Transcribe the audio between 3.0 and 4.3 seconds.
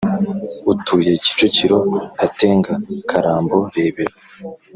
Karambo Rebero